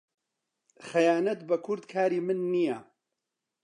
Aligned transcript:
خەیانەت 0.87 1.39
بە 1.49 1.57
کورد 1.65 1.83
کاری 1.93 2.19
من 2.27 2.39
نییە. 2.53 2.77